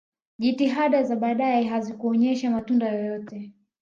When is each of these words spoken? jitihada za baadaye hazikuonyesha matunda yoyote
jitihada 0.39 1.03
za 1.03 1.15
baadaye 1.15 1.63
hazikuonyesha 1.67 2.51
matunda 2.51 2.89
yoyote 2.89 3.51